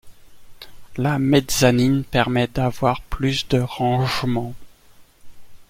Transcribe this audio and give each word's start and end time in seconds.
la 0.97 1.19
mezzanine 1.19 2.03
permet 2.03 2.47
d'avoir 2.47 3.01
plus 3.03 3.47
de 3.49 3.59
rangement 3.59 4.55